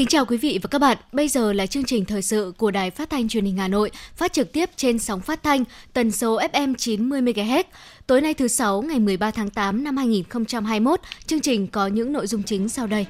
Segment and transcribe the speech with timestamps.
[0.00, 0.98] Kính chào quý vị và các bạn.
[1.12, 3.90] Bây giờ là chương trình thời sự của Đài Phát thanh Truyền hình Hà Nội,
[4.16, 7.64] phát trực tiếp trên sóng phát thanh tần số FM 90 MHz.
[8.06, 12.26] Tối nay thứ sáu ngày 13 tháng 8 năm 2021, chương trình có những nội
[12.26, 13.06] dung chính sau đây.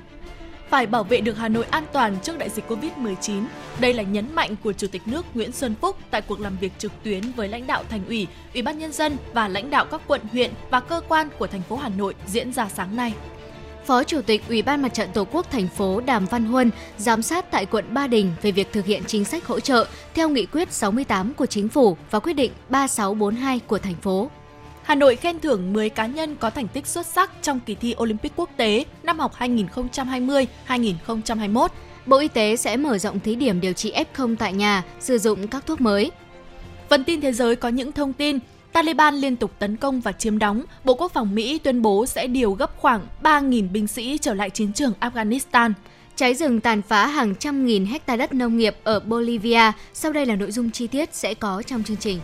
[0.70, 3.44] Phải bảo vệ được Hà Nội an toàn trước đại dịch Covid-19.
[3.80, 6.72] Đây là nhấn mạnh của Chủ tịch nước Nguyễn Xuân Phúc tại cuộc làm việc
[6.78, 10.00] trực tuyến với lãnh đạo thành ủy, ủy ban nhân dân và lãnh đạo các
[10.06, 13.14] quận, huyện và cơ quan của thành phố Hà Nội diễn ra sáng nay.
[13.86, 17.22] Phó Chủ tịch Ủy ban Mặt trận Tổ quốc thành phố Đàm Văn Huân giám
[17.22, 20.46] sát tại quận Ba Đình về việc thực hiện chính sách hỗ trợ theo nghị
[20.46, 24.30] quyết 68 của chính phủ và quyết định 3642 của thành phố.
[24.82, 27.94] Hà Nội khen thưởng 10 cá nhân có thành tích xuất sắc trong kỳ thi
[28.02, 31.68] Olympic quốc tế năm học 2020-2021.
[32.06, 35.48] Bộ Y tế sẽ mở rộng thí điểm điều trị F0 tại nhà, sử dụng
[35.48, 36.10] các thuốc mới.
[36.88, 38.38] Phần tin thế giới có những thông tin
[38.72, 42.26] Taliban liên tục tấn công và chiếm đóng, Bộ Quốc phòng Mỹ tuyên bố sẽ
[42.26, 45.72] điều gấp khoảng 3.000 binh sĩ trở lại chiến trường Afghanistan.
[46.16, 49.72] Cháy rừng tàn phá hàng trăm nghìn hecta đất nông nghiệp ở Bolivia.
[49.92, 52.20] Sau đây là nội dung chi tiết sẽ có trong chương trình.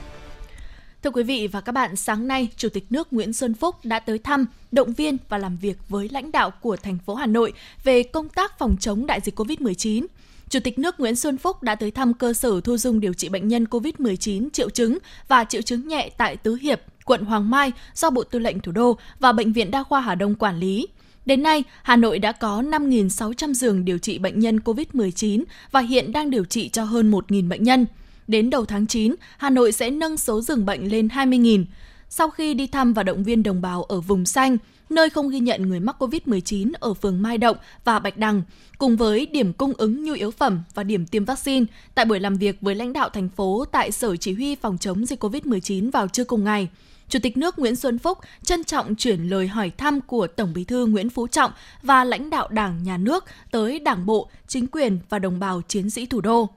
[1.02, 3.98] Thưa quý vị và các bạn, sáng nay, Chủ tịch nước Nguyễn Xuân Phúc đã
[3.98, 7.52] tới thăm, động viên và làm việc với lãnh đạo của thành phố Hà Nội
[7.84, 10.06] về công tác phòng chống đại dịch COVID-19.
[10.50, 13.28] Chủ tịch nước Nguyễn Xuân Phúc đã tới thăm cơ sở thu dung điều trị
[13.28, 17.72] bệnh nhân COVID-19 triệu chứng và triệu chứng nhẹ tại Tứ Hiệp, quận Hoàng Mai
[17.94, 20.86] do Bộ Tư lệnh Thủ đô và Bệnh viện Đa khoa Hà Đông quản lý.
[21.26, 26.12] Đến nay, Hà Nội đã có 5.600 giường điều trị bệnh nhân COVID-19 và hiện
[26.12, 27.86] đang điều trị cho hơn 1.000 bệnh nhân.
[28.28, 31.64] Đến đầu tháng 9, Hà Nội sẽ nâng số giường bệnh lên 20.000.
[32.08, 34.56] Sau khi đi thăm và động viên đồng bào ở vùng xanh,
[34.90, 38.42] nơi không ghi nhận người mắc COVID-19 ở phường Mai Động và Bạch Đằng,
[38.78, 42.36] cùng với điểm cung ứng nhu yếu phẩm và điểm tiêm vaccine tại buổi làm
[42.36, 46.08] việc với lãnh đạo thành phố tại Sở Chỉ huy phòng chống dịch COVID-19 vào
[46.08, 46.68] trưa cùng ngày.
[47.08, 50.64] Chủ tịch nước Nguyễn Xuân Phúc trân trọng chuyển lời hỏi thăm của Tổng Bí
[50.64, 51.50] thư Nguyễn Phú Trọng
[51.82, 55.90] và lãnh đạo Đảng, Nhà nước tới Đảng bộ, chính quyền và đồng bào chiến
[55.90, 56.48] sĩ thủ đô.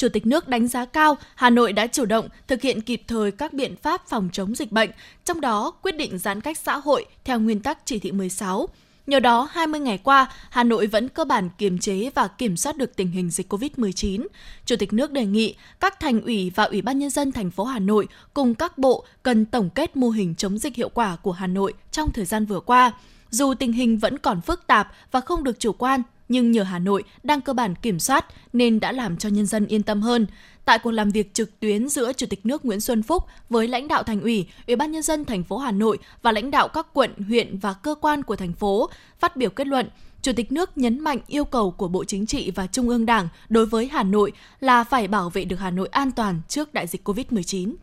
[0.00, 3.30] Chủ tịch nước đánh giá cao Hà Nội đã chủ động thực hiện kịp thời
[3.30, 4.90] các biện pháp phòng chống dịch bệnh,
[5.24, 8.68] trong đó quyết định giãn cách xã hội theo nguyên tắc chỉ thị 16.
[9.06, 12.76] Nhờ đó, 20 ngày qua, Hà Nội vẫn cơ bản kiềm chế và kiểm soát
[12.76, 14.26] được tình hình dịch COVID-19.
[14.66, 17.64] Chủ tịch nước đề nghị các thành ủy và Ủy ban nhân dân thành phố
[17.64, 21.32] Hà Nội cùng các bộ cần tổng kết mô hình chống dịch hiệu quả của
[21.32, 22.92] Hà Nội trong thời gian vừa qua.
[23.30, 26.78] Dù tình hình vẫn còn phức tạp và không được chủ quan, nhưng nhờ Hà
[26.78, 30.26] Nội đang cơ bản kiểm soát nên đã làm cho nhân dân yên tâm hơn.
[30.64, 33.88] Tại cuộc làm việc trực tuyến giữa Chủ tịch nước Nguyễn Xuân Phúc với lãnh
[33.88, 36.86] đạo thành ủy, Ủy ban nhân dân thành phố Hà Nội và lãnh đạo các
[36.92, 39.88] quận, huyện và cơ quan của thành phố, phát biểu kết luận,
[40.22, 43.28] Chủ tịch nước nhấn mạnh yêu cầu của Bộ Chính trị và Trung ương Đảng
[43.48, 46.86] đối với Hà Nội là phải bảo vệ được Hà Nội an toàn trước đại
[46.86, 47.74] dịch COVID-19.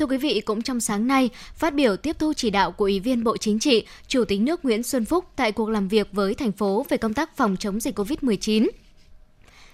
[0.00, 3.00] Thưa quý vị, cũng trong sáng nay, phát biểu tiếp thu chỉ đạo của Ủy
[3.00, 6.34] viên Bộ Chính trị, Chủ tịch nước Nguyễn Xuân Phúc tại cuộc làm việc với
[6.34, 8.68] thành phố về công tác phòng chống dịch COVID-19.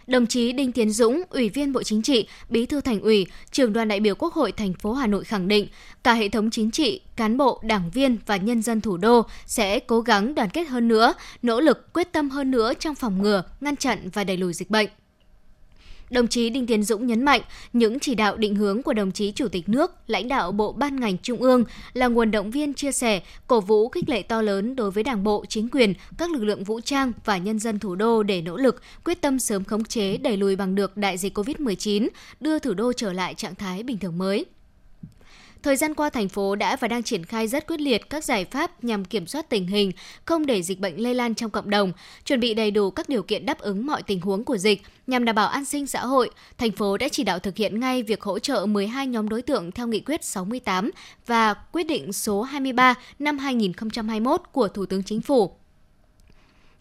[0.06, 3.72] Đồng chí Đinh Tiến Dũng, Ủy viên Bộ Chính trị, Bí thư Thành ủy, Trưởng
[3.72, 5.69] đoàn đại biểu Quốc hội thành phố Hà Nội khẳng định,
[6.04, 9.78] cả hệ thống chính trị, cán bộ, đảng viên và nhân dân thủ đô sẽ
[9.78, 13.43] cố gắng đoàn kết hơn nữa, nỗ lực quyết tâm hơn nữa trong phòng ngừa,
[13.60, 14.88] ngăn chặn và đẩy lùi dịch bệnh.
[16.11, 17.41] Đồng chí Đinh Tiến Dũng nhấn mạnh,
[17.72, 21.00] những chỉ đạo định hướng của đồng chí Chủ tịch nước, lãnh đạo bộ ban
[21.00, 24.77] ngành trung ương là nguồn động viên chia sẻ, cổ vũ khích lệ to lớn
[24.77, 27.94] đối với Đảng bộ, chính quyền, các lực lượng vũ trang và nhân dân thủ
[27.94, 31.39] đô để nỗ lực quyết tâm sớm khống chế đẩy lùi bằng được đại dịch
[31.39, 32.09] COVID-19,
[32.41, 34.44] đưa thủ đô trở lại trạng thái bình thường mới.
[35.66, 38.44] Thời gian qua, thành phố đã và đang triển khai rất quyết liệt các giải
[38.44, 39.92] pháp nhằm kiểm soát tình hình,
[40.24, 41.92] không để dịch bệnh lây lan trong cộng đồng,
[42.24, 45.24] chuẩn bị đầy đủ các điều kiện đáp ứng mọi tình huống của dịch nhằm
[45.24, 46.30] đảm bảo an sinh xã hội.
[46.58, 49.72] Thành phố đã chỉ đạo thực hiện ngay việc hỗ trợ 12 nhóm đối tượng
[49.72, 50.90] theo nghị quyết 68
[51.26, 55.52] và quyết định số 23 năm 2021 của Thủ tướng Chính phủ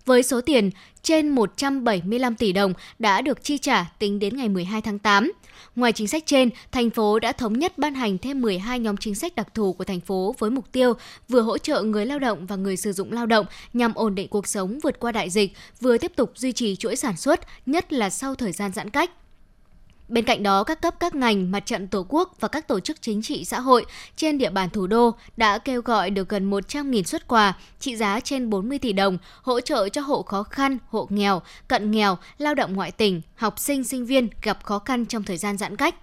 [0.06, 0.70] với số tiền
[1.04, 5.32] trên 175 tỷ đồng đã được chi trả tính đến ngày 12 tháng 8.
[5.76, 9.16] Ngoài chính sách trên, thành phố đã thống nhất ban hành thêm 12 nhóm chính
[9.16, 10.94] sách đặc thù của thành phố với mục tiêu
[11.30, 14.28] vừa hỗ trợ người lao động và người sử dụng lao động nhằm ổn định
[14.28, 17.94] cuộc sống vượt qua đại dịch, vừa tiếp tục duy trì chuỗi sản xuất, nhất
[17.94, 19.12] là sau thời gian giãn cách.
[20.08, 23.02] Bên cạnh đó, các cấp các ngành, mặt trận Tổ quốc và các tổ chức
[23.02, 23.86] chính trị xã hội
[24.16, 28.20] trên địa bàn thủ đô đã kêu gọi được gần 100.000 xuất quà trị giá
[28.20, 32.56] trên 40 tỷ đồng hỗ trợ cho hộ khó khăn, hộ nghèo, cận nghèo, lao
[32.56, 35.96] động ngoại tỉnh, học sinh, sinh viên gặp khó khăn trong thời gian giãn cách.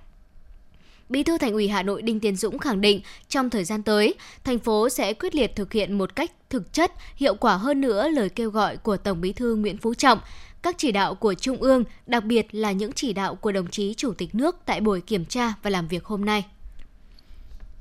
[1.09, 4.15] Bí thư Thành ủy Hà Nội Đinh Tiến Dũng khẳng định trong thời gian tới,
[4.45, 8.09] thành phố sẽ quyết liệt thực hiện một cách thực chất, hiệu quả hơn nữa
[8.09, 10.19] lời kêu gọi của Tổng Bí thư Nguyễn Phú Trọng,
[10.62, 13.94] các chỉ đạo của Trung ương, đặc biệt là những chỉ đạo của đồng chí
[13.94, 16.44] Chủ tịch nước tại buổi kiểm tra và làm việc hôm nay.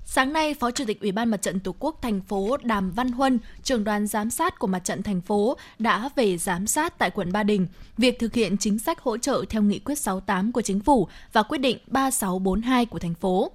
[0.05, 3.11] Sáng nay, Phó Chủ tịch Ủy ban Mặt trận Tổ quốc thành phố Đàm Văn
[3.11, 7.09] Huân, trưởng đoàn giám sát của Mặt trận thành phố đã về giám sát tại
[7.09, 7.67] quận Ba Đình
[7.97, 11.43] việc thực hiện chính sách hỗ trợ theo nghị quyết 68 của chính phủ và
[11.43, 13.51] quyết định 3642 của thành phố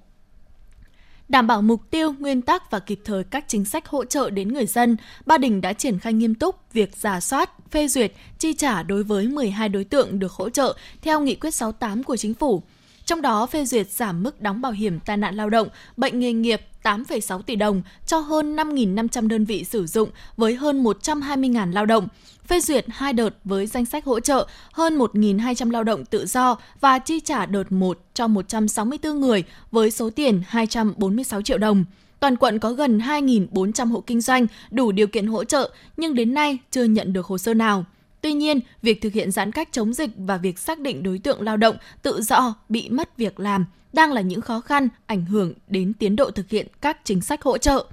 [1.28, 4.54] đảm bảo mục tiêu, nguyên tắc và kịp thời các chính sách hỗ trợ đến
[4.54, 4.96] người dân,
[5.26, 9.02] Ba Đình đã triển khai nghiêm túc việc giả soát, phê duyệt, chi trả đối
[9.02, 12.62] với 12 đối tượng được hỗ trợ theo nghị quyết 68 của chính phủ.
[13.06, 16.32] Trong đó phê duyệt giảm mức đóng bảo hiểm tai nạn lao động, bệnh nghề
[16.32, 21.86] nghiệp 8,6 tỷ đồng cho hơn 5.500 đơn vị sử dụng với hơn 120.000 lao
[21.86, 22.08] động,
[22.46, 26.56] phê duyệt hai đợt với danh sách hỗ trợ hơn 1.200 lao động tự do
[26.80, 31.84] và chi trả đợt 1 cho 164 người với số tiền 246 triệu đồng.
[32.20, 36.34] Toàn quận có gần 2.400 hộ kinh doanh đủ điều kiện hỗ trợ nhưng đến
[36.34, 37.84] nay chưa nhận được hồ sơ nào.
[38.20, 41.42] Tuy nhiên, việc thực hiện giãn cách chống dịch và việc xác định đối tượng
[41.42, 45.52] lao động tự do bị mất việc làm đang là những khó khăn ảnh hưởng
[45.68, 47.86] đến tiến độ thực hiện các chính sách hỗ trợ.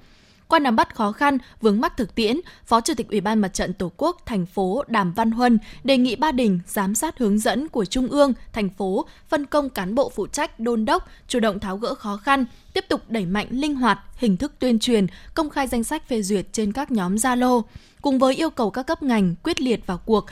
[0.48, 3.48] Qua nắm bắt khó khăn, vướng mắc thực tiễn, Phó Chủ tịch Ủy ban Mặt
[3.48, 7.38] trận Tổ quốc thành phố Đàm Văn Huân đề nghị Ba Đình giám sát hướng
[7.38, 11.40] dẫn của Trung ương, thành phố, phân công cán bộ phụ trách đôn đốc, chủ
[11.40, 15.06] động tháo gỡ khó khăn, tiếp tục đẩy mạnh linh hoạt hình thức tuyên truyền,
[15.34, 17.62] công khai danh sách phê duyệt trên các nhóm Zalo,
[18.04, 20.26] cùng với yêu cầu các cấp ngành quyết liệt vào cuộc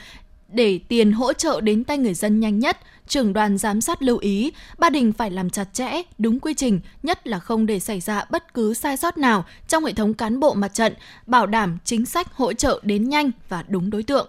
[0.47, 2.77] để tiền hỗ trợ đến tay người dân nhanh nhất,
[3.07, 6.79] trưởng đoàn giám sát lưu ý, Ba Đình phải làm chặt chẽ, đúng quy trình,
[7.03, 10.39] nhất là không để xảy ra bất cứ sai sót nào trong hệ thống cán
[10.39, 10.93] bộ mặt trận,
[11.27, 14.27] bảo đảm chính sách hỗ trợ đến nhanh và đúng đối tượng.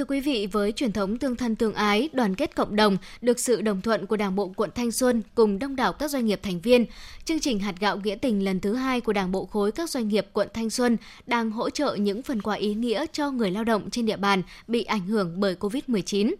[0.00, 3.38] Thưa quý vị, với truyền thống tương thân tương ái, đoàn kết cộng đồng, được
[3.38, 6.40] sự đồng thuận của Đảng bộ quận Thanh Xuân cùng đông đảo các doanh nghiệp
[6.42, 6.86] thành viên,
[7.24, 10.08] chương trình hạt gạo nghĩa tình lần thứ hai của Đảng bộ khối các doanh
[10.08, 13.64] nghiệp quận Thanh Xuân đang hỗ trợ những phần quà ý nghĩa cho người lao
[13.64, 16.34] động trên địa bàn bị ảnh hưởng bởi Covid-19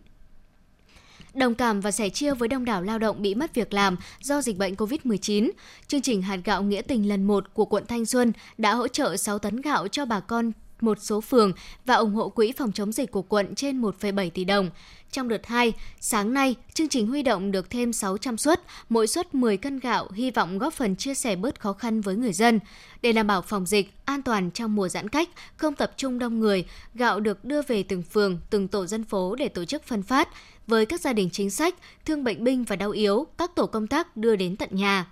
[1.34, 4.42] đồng cảm và sẻ chia với đông đảo lao động bị mất việc làm do
[4.42, 5.50] dịch bệnh COVID-19.
[5.86, 9.16] Chương trình hạt gạo nghĩa tình lần 1 của quận Thanh Xuân đã hỗ trợ
[9.16, 10.52] 6 tấn gạo cho bà con
[10.82, 11.52] một số phường
[11.86, 14.70] và ủng hộ quỹ phòng chống dịch của quận trên 1,7 tỷ đồng.
[15.12, 19.34] Trong đợt 2, sáng nay, chương trình huy động được thêm 600 suất, mỗi suất
[19.34, 22.60] 10 cân gạo, hy vọng góp phần chia sẻ bớt khó khăn với người dân.
[23.02, 26.40] Để đảm bảo phòng dịch, an toàn trong mùa giãn cách, không tập trung đông
[26.40, 30.02] người, gạo được đưa về từng phường, từng tổ dân phố để tổ chức phân
[30.02, 30.28] phát.
[30.66, 31.74] Với các gia đình chính sách,
[32.04, 35.06] thương bệnh binh và đau yếu, các tổ công tác đưa đến tận nhà.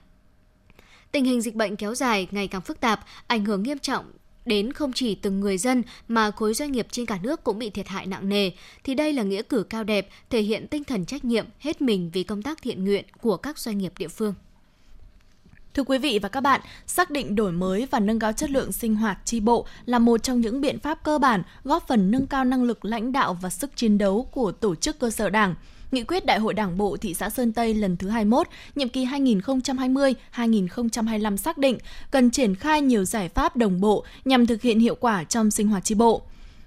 [1.13, 4.05] Tình hình dịch bệnh kéo dài ngày càng phức tạp, ảnh hưởng nghiêm trọng
[4.49, 7.71] đến không chỉ từng người dân mà khối doanh nghiệp trên cả nước cũng bị
[7.71, 8.51] thiệt hại nặng nề,
[8.85, 12.11] thì đây là nghĩa cử cao đẹp, thể hiện tinh thần trách nhiệm hết mình
[12.13, 14.35] vì công tác thiện nguyện của các doanh nghiệp địa phương.
[15.75, 18.73] Thưa quý vị và các bạn, xác định đổi mới và nâng cao chất lượng
[18.73, 22.27] sinh hoạt tri bộ là một trong những biện pháp cơ bản góp phần nâng
[22.27, 25.55] cao năng lực lãnh đạo và sức chiến đấu của tổ chức cơ sở đảng.
[25.93, 29.07] Nghị quyết Đại hội Đảng bộ thị xã Sơn Tây lần thứ 21, nhiệm kỳ
[29.07, 31.79] 2020-2025 xác định
[32.11, 35.69] cần triển khai nhiều giải pháp đồng bộ nhằm thực hiện hiệu quả trong sinh
[35.69, 36.23] hoạt tri bộ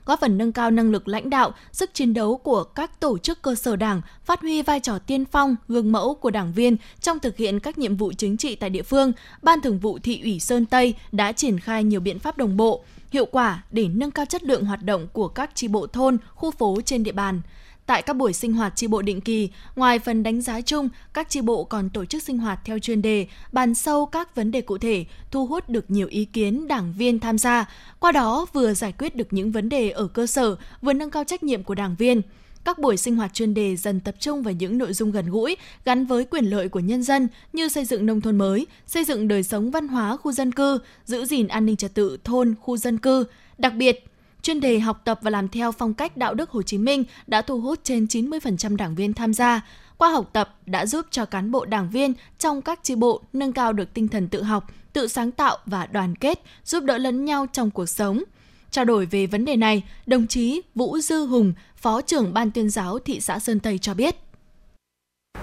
[0.05, 3.41] góp phần nâng cao năng lực lãnh đạo, sức chiến đấu của các tổ chức
[3.41, 7.19] cơ sở đảng, phát huy vai trò tiên phong, gương mẫu của đảng viên trong
[7.19, 10.39] thực hiện các nhiệm vụ chính trị tại địa phương, Ban Thường vụ Thị ủy
[10.39, 14.25] Sơn Tây đã triển khai nhiều biện pháp đồng bộ, hiệu quả để nâng cao
[14.25, 17.41] chất lượng hoạt động của các tri bộ thôn, khu phố trên địa bàn.
[17.85, 21.29] Tại các buổi sinh hoạt tri bộ định kỳ, ngoài phần đánh giá chung, các
[21.29, 24.61] tri bộ còn tổ chức sinh hoạt theo chuyên đề, bàn sâu các vấn đề
[24.61, 27.69] cụ thể, thu hút được nhiều ý kiến đảng viên tham gia.
[27.99, 31.23] Qua đó vừa giải quyết được những vấn đề ở cơ sở, vừa nâng cao
[31.23, 32.21] trách nhiệm của đảng viên.
[32.63, 35.57] Các buổi sinh hoạt chuyên đề dần tập trung vào những nội dung gần gũi,
[35.85, 39.27] gắn với quyền lợi của nhân dân như xây dựng nông thôn mới, xây dựng
[39.27, 42.77] đời sống văn hóa khu dân cư, giữ gìn an ninh trật tự thôn, khu
[42.77, 43.25] dân cư.
[43.57, 44.05] Đặc biệt,
[44.41, 47.41] chuyên đề học tập và làm theo phong cách đạo đức Hồ Chí Minh đã
[47.41, 49.61] thu hút trên 90% đảng viên tham gia.
[49.97, 53.53] Qua học tập đã giúp cho cán bộ đảng viên trong các chi bộ nâng
[53.53, 57.25] cao được tinh thần tự học, tự sáng tạo và đoàn kết, giúp đỡ lẫn
[57.25, 58.23] nhau trong cuộc sống.
[58.71, 62.69] Trao đổi về vấn đề này, đồng chí Vũ Dư Hùng, Phó trưởng Ban tuyên
[62.69, 64.15] giáo thị xã Sơn Tây cho biết.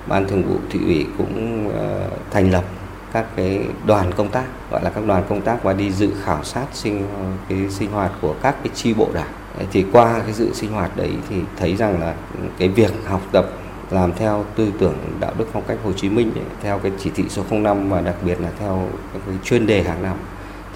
[0.08, 2.64] Ban thường vụ thị ủy cũng ờ, thành lập
[3.12, 6.44] các cái đoàn công tác gọi là các đoàn công tác và đi dự khảo
[6.44, 7.06] sát sinh
[7.48, 9.32] cái sinh hoạt của các cái chi bộ đảng.
[9.72, 12.14] Thì qua cái dự sinh hoạt đấy thì thấy rằng là
[12.58, 13.46] cái việc học tập
[13.90, 17.10] làm theo tư tưởng đạo đức phong cách Hồ Chí Minh ấy, theo cái chỉ
[17.14, 20.16] thị số 05 và đặc biệt là theo cái chuyên đề hàng năm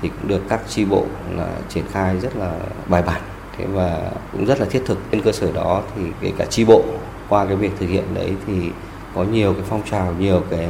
[0.01, 2.53] thì cũng được các chi bộ là triển khai rất là
[2.89, 3.21] bài bản
[3.59, 4.99] thế và cũng rất là thiết thực.
[5.11, 6.83] Trên cơ sở đó thì kể cả chi bộ
[7.29, 8.71] qua cái việc thực hiện đấy thì
[9.15, 10.69] có nhiều cái phong trào, nhiều cái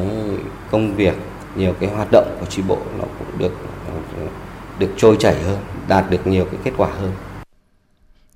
[0.71, 1.14] công việc,
[1.56, 3.52] nhiều cái hoạt động của tri bộ nó cũng được
[4.78, 7.12] được trôi chảy hơn, đạt được nhiều cái kết quả hơn.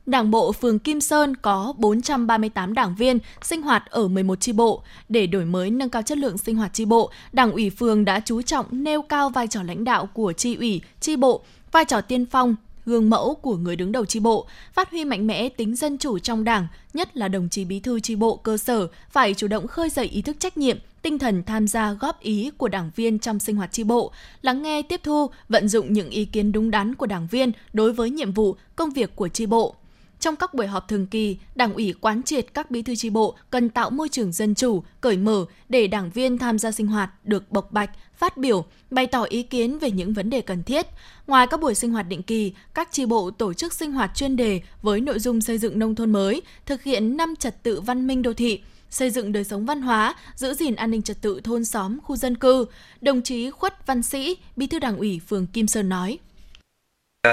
[0.07, 4.83] Đảng bộ phường Kim Sơn có 438 đảng viên sinh hoạt ở 11 chi bộ.
[5.09, 8.21] Để đổi mới nâng cao chất lượng sinh hoạt chi bộ, Đảng ủy phường đã
[8.21, 11.43] chú trọng nêu cao vai trò lãnh đạo của chi ủy, chi bộ,
[11.73, 12.57] vai trò tiên phong,
[12.87, 16.19] gương mẫu của người đứng đầu chi bộ, phát huy mạnh mẽ tính dân chủ
[16.19, 19.67] trong Đảng, nhất là đồng chí bí thư chi bộ cơ sở phải chủ động
[19.67, 23.19] khơi dậy ý thức trách nhiệm, tinh thần tham gia góp ý của đảng viên
[23.19, 26.71] trong sinh hoạt tri bộ, lắng nghe tiếp thu, vận dụng những ý kiến đúng
[26.71, 29.75] đắn của đảng viên đối với nhiệm vụ, công việc của tri bộ.
[30.21, 33.37] Trong các buổi họp thường kỳ, Đảng ủy quán triệt các bí thư tri bộ
[33.51, 37.11] cần tạo môi trường dân chủ, cởi mở để đảng viên tham gia sinh hoạt
[37.25, 40.87] được bộc bạch, phát biểu, bày tỏ ý kiến về những vấn đề cần thiết.
[41.27, 44.37] Ngoài các buổi sinh hoạt định kỳ, các tri bộ tổ chức sinh hoạt chuyên
[44.37, 48.07] đề với nội dung xây dựng nông thôn mới, thực hiện năm trật tự văn
[48.07, 48.61] minh đô thị,
[48.91, 52.17] xây dựng đời sống văn hóa, giữ gìn an ninh trật tự thôn xóm, khu
[52.17, 52.67] dân cư.
[53.01, 56.19] Đồng chí Khuất Văn Sĩ, Bí thư Đảng ủy phường Kim Sơn nói: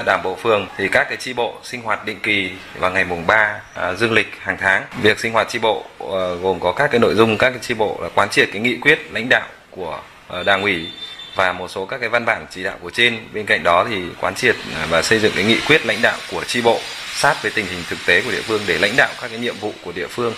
[0.06, 3.28] Đảng bộ phường thì các cái chi bộ sinh hoạt định kỳ vào ngày mùng
[3.28, 4.84] 3 à, dương lịch hàng tháng.
[5.02, 7.74] Việc sinh hoạt chi bộ à, gồm có các cái nội dung các cái chi
[7.74, 10.88] bộ là quán triệt cái nghị quyết lãnh đạo của à, Đảng ủy
[11.36, 13.20] và một số các cái văn bản chỉ đạo của trên.
[13.34, 16.18] Bên cạnh đó thì quán triệt à, và xây dựng cái nghị quyết lãnh đạo
[16.32, 16.80] của tri bộ
[17.16, 19.56] sát với tình hình thực tế của địa phương để lãnh đạo các cái nhiệm
[19.58, 20.34] vụ của địa phương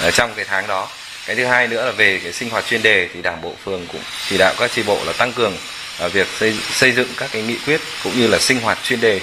[0.00, 0.88] à, trong cái tháng đó.
[1.26, 3.86] Cái thứ hai nữa là về cái sinh hoạt chuyên đề thì Đảng bộ phường
[3.92, 5.52] cũng chỉ đạo các tri bộ là tăng cường
[6.00, 9.00] à, việc xây, xây dựng các cái nghị quyết cũng như là sinh hoạt chuyên
[9.00, 9.20] đề.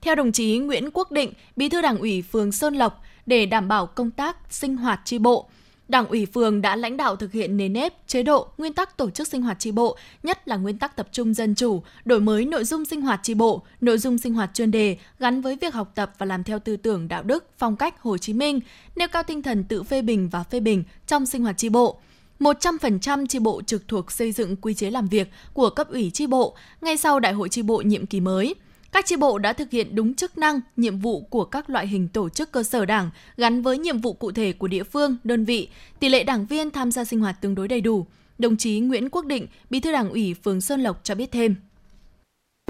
[0.00, 3.68] Theo đồng chí Nguyễn Quốc Định, Bí thư Đảng ủy phường Sơn Lộc, để đảm
[3.68, 5.48] bảo công tác sinh hoạt tri bộ,
[5.88, 9.10] Đảng ủy phường đã lãnh đạo thực hiện nền nếp, chế độ, nguyên tắc tổ
[9.10, 12.44] chức sinh hoạt tri bộ, nhất là nguyên tắc tập trung dân chủ, đổi mới
[12.44, 15.74] nội dung sinh hoạt tri bộ, nội dung sinh hoạt chuyên đề gắn với việc
[15.74, 18.60] học tập và làm theo tư tưởng đạo đức, phong cách Hồ Chí Minh,
[18.96, 21.98] nêu cao tinh thần tự phê bình và phê bình trong sinh hoạt tri bộ
[22.40, 26.26] 100% chi bộ trực thuộc xây dựng quy chế làm việc của cấp ủy chi
[26.26, 28.54] bộ ngay sau đại hội chi bộ nhiệm kỳ mới.
[28.96, 32.08] Các chi bộ đã thực hiện đúng chức năng, nhiệm vụ của các loại hình
[32.08, 35.44] tổ chức cơ sở đảng gắn với nhiệm vụ cụ thể của địa phương, đơn
[35.44, 35.68] vị,
[36.00, 38.06] tỷ lệ đảng viên tham gia sinh hoạt tương đối đầy đủ.
[38.38, 41.54] Đồng chí Nguyễn Quốc Định, Bí thư Đảng ủy phường Sơn Lộc cho biết thêm.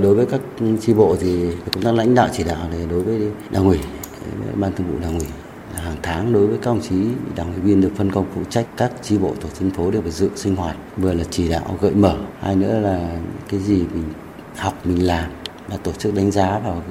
[0.02, 0.40] Đối với các
[0.80, 3.78] chi bộ thì công tác lãnh đạo chỉ đạo này đối với Đảng ủy,
[4.54, 5.28] ban thường vụ Đảng ủy
[5.74, 6.96] hàng tháng đối với các đồng chí
[7.36, 10.02] đảng ủy viên được phân công phụ trách các chi bộ tổ dân phố đều
[10.02, 13.18] phải dự sinh hoạt vừa là chỉ đạo gợi mở hai nữa là
[13.48, 14.04] cái gì mình
[14.56, 15.30] học mình làm
[15.68, 16.82] và tổ chức đánh giá vào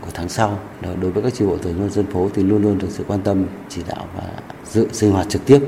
[0.00, 0.60] của tháng sau.
[0.80, 3.46] Đối với các chi bộ tổ dân phố thì luôn luôn được sự quan tâm
[3.68, 4.22] chỉ đạo và
[4.64, 5.60] dự sinh hoạt trực tiếp.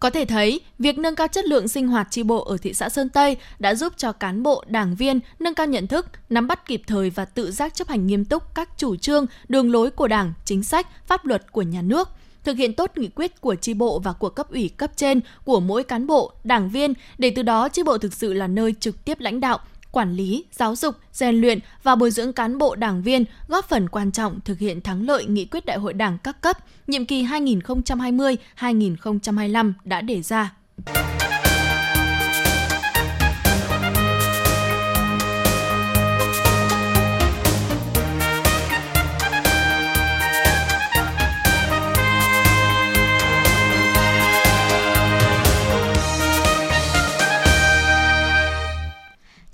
[0.00, 2.88] Có thể thấy, việc nâng cao chất lượng sinh hoạt tri bộ ở thị xã
[2.88, 6.66] Sơn Tây đã giúp cho cán bộ, đảng viên nâng cao nhận thức, nắm bắt
[6.66, 10.08] kịp thời và tự giác chấp hành nghiêm túc các chủ trương, đường lối của
[10.08, 12.08] Đảng, chính sách, pháp luật của nhà nước
[12.44, 15.60] thực hiện tốt nghị quyết của tri bộ và của cấp ủy cấp trên của
[15.60, 16.94] mỗi cán bộ, đảng viên.
[17.18, 19.58] Để từ đó tri bộ thực sự là nơi trực tiếp lãnh đạo,
[19.92, 23.88] quản lý, giáo dục, rèn luyện và bồi dưỡng cán bộ đảng viên góp phần
[23.88, 27.24] quan trọng thực hiện thắng lợi nghị quyết đại hội đảng các cấp nhiệm kỳ
[27.24, 30.54] 2020-2025 đã đề ra.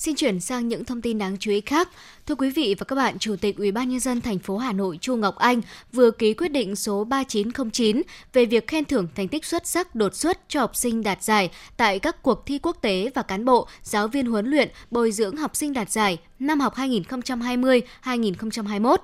[0.08, 1.88] Xin chuyển sang những thông tin đáng chú ý khác.
[2.26, 4.72] Thưa quý vị và các bạn, Chủ tịch Ủy ban nhân dân thành phố Hà
[4.72, 5.60] Nội Chu Ngọc Anh
[5.92, 10.14] vừa ký quyết định số 3909 về việc khen thưởng thành tích xuất sắc đột
[10.14, 13.68] xuất cho học sinh đạt giải tại các cuộc thi quốc tế và cán bộ,
[13.82, 18.96] giáo viên huấn luyện, bồi dưỡng học sinh đạt giải năm học 2020-2021.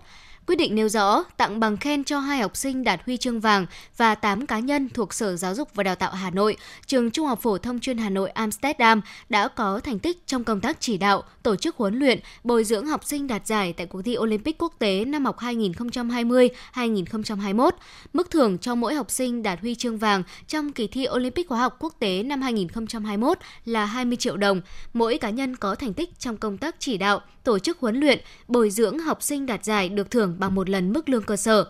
[0.47, 3.67] Quyết định nêu rõ tặng bằng khen cho hai học sinh đạt huy chương vàng
[3.97, 7.27] và 8 cá nhân thuộc Sở Giáo dục và Đào tạo Hà Nội, trường Trung
[7.27, 10.99] học phổ thông chuyên Hà Nội Amsterdam đã có thành tích trong công tác chỉ
[10.99, 14.59] đạo, tổ chức huấn luyện, bồi dưỡng học sinh đạt giải tại cuộc thi Olympic
[14.59, 17.71] quốc tế năm học 2020-2021.
[18.13, 21.61] Mức thưởng cho mỗi học sinh đạt huy chương vàng trong kỳ thi Olympic hóa
[21.61, 24.61] học quốc tế năm 2021 là 20 triệu đồng.
[24.93, 28.19] Mỗi cá nhân có thành tích trong công tác chỉ đạo, tổ chức huấn luyện,
[28.49, 31.37] bồi dưỡng học sinh đạt giải được thưởng thưởng bằng một lần mức lương cơ
[31.37, 31.67] sở.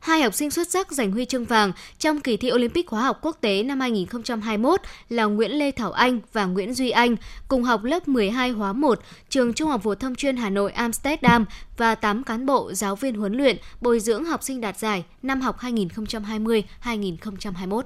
[0.00, 3.18] Hai học sinh xuất sắc giành huy chương vàng trong kỳ thi Olympic hóa học
[3.22, 7.16] quốc tế năm 2021 là Nguyễn Lê Thảo Anh và Nguyễn Duy Anh,
[7.48, 11.44] cùng học lớp 12 hóa 1, trường Trung học phổ thông chuyên Hà Nội Amsterdam
[11.76, 15.40] và 8 cán bộ giáo viên huấn luyện bồi dưỡng học sinh đạt giải năm
[15.40, 17.82] học 2020-2021.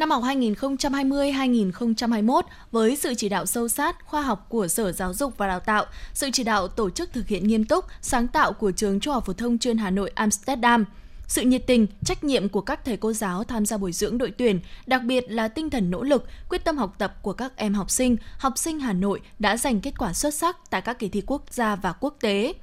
[0.00, 5.34] Năm học 2020-2021, với sự chỉ đạo sâu sát, khoa học của Sở Giáo dục
[5.36, 8.70] và Đào tạo, sự chỉ đạo tổ chức thực hiện nghiêm túc, sáng tạo của
[8.70, 10.84] trường Trung học phổ thông chuyên Hà Nội Amsterdam,
[11.26, 14.30] sự nhiệt tình, trách nhiệm của các thầy cô giáo tham gia bồi dưỡng đội
[14.30, 17.74] tuyển, đặc biệt là tinh thần nỗ lực, quyết tâm học tập của các em
[17.74, 21.08] học sinh, học sinh Hà Nội đã giành kết quả xuất sắc tại các kỳ
[21.08, 22.54] thi quốc gia và quốc tế.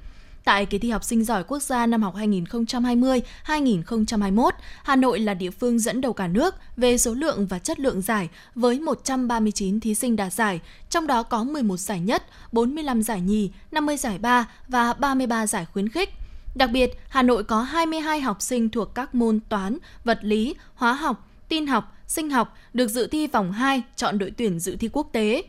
[0.48, 4.50] Tại kỳ thi học sinh giỏi quốc gia năm học 2020-2021,
[4.82, 8.00] Hà Nội là địa phương dẫn đầu cả nước về số lượng và chất lượng
[8.00, 13.20] giải với 139 thí sinh đạt giải, trong đó có 11 giải nhất, 45 giải
[13.20, 16.10] nhì, 50 giải ba và 33 giải khuyến khích.
[16.54, 20.92] Đặc biệt, Hà Nội có 22 học sinh thuộc các môn toán, vật lý, hóa
[20.92, 24.88] học, tin học, sinh học được dự thi vòng 2 chọn đội tuyển dự thi
[24.92, 25.42] quốc tế.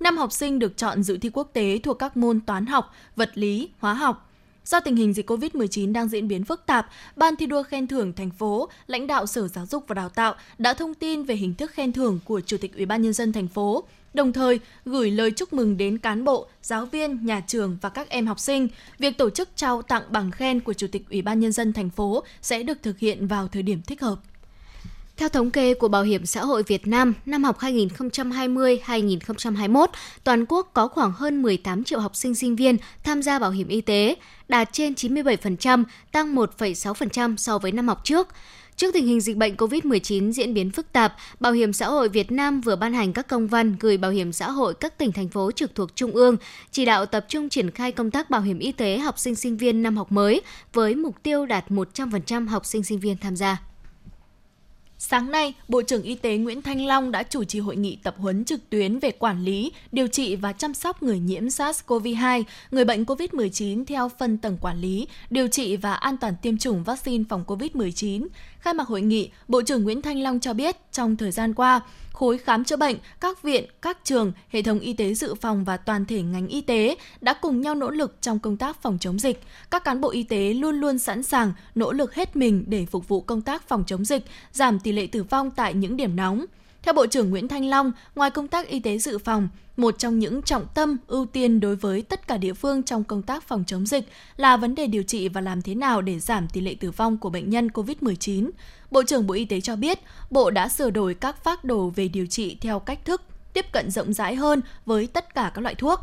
[0.00, 3.30] 5 học sinh được chọn dự thi quốc tế thuộc các môn toán học, vật
[3.34, 4.26] lý, hóa học.
[4.64, 8.12] Do tình hình dịch COVID-19 đang diễn biến phức tạp, Ban thi đua khen thưởng
[8.12, 11.54] thành phố, lãnh đạo Sở Giáo dục và Đào tạo đã thông tin về hình
[11.54, 15.10] thức khen thưởng của Chủ tịch Ủy ban nhân dân thành phố, đồng thời gửi
[15.10, 18.68] lời chúc mừng đến cán bộ, giáo viên, nhà trường và các em học sinh.
[18.98, 21.90] Việc tổ chức trao tặng bằng khen của Chủ tịch Ủy ban nhân dân thành
[21.90, 24.16] phố sẽ được thực hiện vào thời điểm thích hợp.
[25.20, 29.86] Theo thống kê của Bảo hiểm xã hội Việt Nam, năm học 2020-2021,
[30.24, 33.68] toàn quốc có khoảng hơn 18 triệu học sinh sinh viên tham gia bảo hiểm
[33.68, 34.14] y tế,
[34.48, 38.28] đạt trên 97%, tăng 1,6% so với năm học trước.
[38.76, 42.32] Trước tình hình dịch bệnh COVID-19 diễn biến phức tạp, Bảo hiểm xã hội Việt
[42.32, 45.28] Nam vừa ban hành các công văn gửi Bảo hiểm xã hội các tỉnh thành
[45.28, 46.36] phố trực thuộc Trung ương,
[46.70, 49.56] chỉ đạo tập trung triển khai công tác bảo hiểm y tế học sinh sinh
[49.56, 50.40] viên năm học mới
[50.72, 53.69] với mục tiêu đạt 100% học sinh sinh viên tham gia.
[55.02, 58.14] Sáng nay, Bộ trưởng Y tế Nguyễn Thanh Long đã chủ trì hội nghị tập
[58.18, 62.84] huấn trực tuyến về quản lý, điều trị và chăm sóc người nhiễm SARS-CoV-2, người
[62.84, 67.24] bệnh COVID-19 theo phân tầng quản lý, điều trị và an toàn tiêm chủng vaccine
[67.28, 68.26] phòng COVID-19.
[68.58, 71.80] Khai mạc hội nghị, Bộ trưởng Nguyễn Thanh Long cho biết trong thời gian qua,
[72.12, 75.76] khối khám chữa bệnh, các viện, các trường, hệ thống y tế dự phòng và
[75.76, 79.18] toàn thể ngành y tế đã cùng nhau nỗ lực trong công tác phòng chống
[79.18, 79.42] dịch.
[79.70, 83.08] Các cán bộ y tế luôn luôn sẵn sàng, nỗ lực hết mình để phục
[83.08, 86.16] vụ công tác phòng chống dịch, giảm tỷ tỷ lệ tử vong tại những điểm
[86.16, 86.44] nóng.
[86.82, 90.18] Theo Bộ trưởng Nguyễn Thanh Long, ngoài công tác y tế dự phòng, một trong
[90.18, 93.64] những trọng tâm ưu tiên đối với tất cả địa phương trong công tác phòng
[93.66, 96.74] chống dịch là vấn đề điều trị và làm thế nào để giảm tỷ lệ
[96.80, 98.50] tử vong của bệnh nhân COVID-19.
[98.90, 99.98] Bộ trưởng Bộ Y tế cho biết,
[100.30, 103.22] Bộ đã sửa đổi các phác đồ về điều trị theo cách thức
[103.52, 106.00] tiếp cận rộng rãi hơn với tất cả các loại thuốc.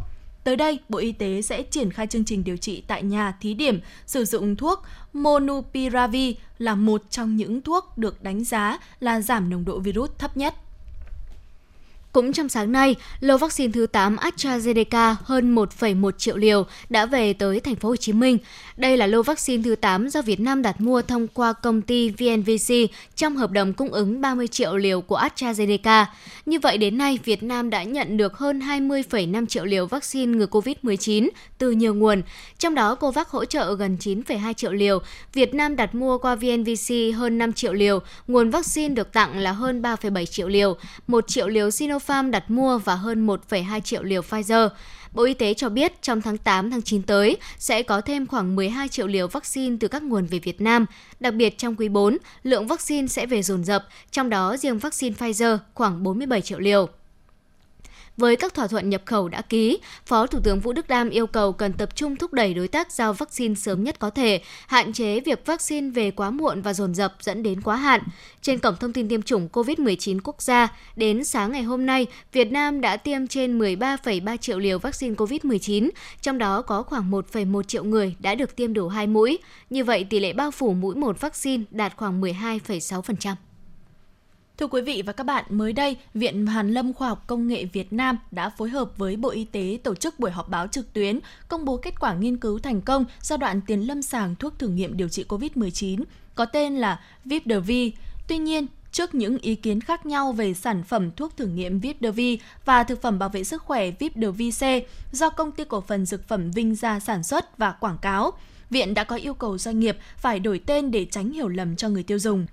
[0.48, 3.54] Tới đây, Bộ Y tế sẽ triển khai chương trình điều trị tại nhà thí
[3.54, 4.84] điểm sử dụng thuốc
[5.14, 10.38] Monupiravir là một trong những thuốc được đánh giá là giảm nồng độ virus thấp
[10.38, 10.54] nhất.
[12.18, 17.34] Cũng trong sáng nay, lô vaccine thứ 8 AstraZeneca hơn 1,1 triệu liều đã về
[17.34, 18.38] tới thành phố Hồ Chí Minh.
[18.78, 22.10] Đây là lô vaccine thứ 8 do Việt Nam đặt mua thông qua công ty
[22.10, 22.74] VNVC
[23.16, 26.06] trong hợp đồng cung ứng 30 triệu liều của AstraZeneca.
[26.46, 30.46] Như vậy đến nay, Việt Nam đã nhận được hơn 20,5 triệu liều vaccine ngừa
[30.46, 32.22] COVID-19 từ nhiều nguồn.
[32.58, 35.00] Trong đó, COVAX hỗ trợ gần 9,2 triệu liều.
[35.34, 38.00] Việt Nam đặt mua qua VNVC hơn 5 triệu liều.
[38.28, 40.78] Nguồn vaccine được tặng là hơn 3,7 triệu liều.
[41.08, 44.70] 1 triệu liều Sinopharm đặt mua và hơn 1,2 triệu liều Pfizer.
[45.12, 48.56] Bộ Y tế cho biết trong tháng 8 tháng 9 tới sẽ có thêm khoảng
[48.56, 50.86] 12 triệu liều vaccine từ các nguồn về Việt Nam.
[51.20, 55.16] Đặc biệt trong quý 4, lượng vaccine sẽ về dồn dập, trong đó riêng vaccine
[55.20, 56.88] Pfizer khoảng 47 triệu liều.
[58.18, 61.28] Với các thỏa thuận nhập khẩu đã ký, Phó Thủ tướng Vũ Đức Đam yêu
[61.28, 64.94] cầu cần tập trung thúc đẩy đối tác giao vaccine sớm nhất có thể, hạn
[64.94, 68.02] chế việc vaccine về quá muộn và dồn dập dẫn đến quá hạn.
[68.42, 72.52] Trên cổng thông tin tiêm chủng COVID-19 quốc gia, đến sáng ngày hôm nay, Việt
[72.52, 75.90] Nam đã tiêm trên 13,3 triệu liều vaccine COVID-19,
[76.22, 79.38] trong đó có khoảng 1,1 triệu người đã được tiêm đủ 2 mũi.
[79.70, 83.36] Như vậy, tỷ lệ bao phủ mũi một vaccine đạt khoảng 12,6%.
[84.58, 87.66] Thưa quý vị và các bạn, mới đây, Viện Hàn Lâm Khoa học Công nghệ
[87.66, 90.94] Việt Nam đã phối hợp với Bộ Y tế tổ chức buổi họp báo trực
[90.94, 94.60] tuyến công bố kết quả nghiên cứu thành công giai đoạn tiền lâm sàng thuốc
[94.60, 96.04] thử nghiệm điều trị COVID-19
[96.36, 97.92] có tên là Vipdervi
[98.28, 102.40] Tuy nhiên, trước những ý kiến khác nhau về sản phẩm thuốc thử nghiệm Vipdervi
[102.66, 104.62] và thực phẩm bảo vệ sức khỏe Vipdevi C
[105.12, 108.32] do công ty cổ phần dược phẩm Vinh Gia sản xuất và quảng cáo,
[108.70, 111.90] Viện đã có yêu cầu doanh nghiệp phải đổi tên để tránh hiểu lầm cho
[111.90, 112.46] người tiêu dùng.